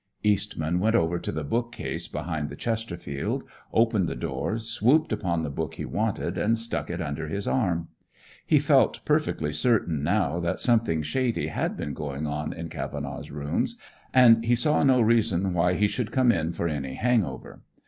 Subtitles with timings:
[0.23, 5.49] Eastman went over to the bookcase behind the Chesterfield, opened the door, swooped upon the
[5.51, 7.87] book he wanted and stuck it under his arm.
[8.43, 13.77] He felt perfectly certain now that something shady had been going on in Cavenaugh's rooms,
[14.11, 17.61] and he saw no reason why he should come in for any hang over.